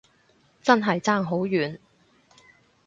[0.63, 1.77] 真係爭好遠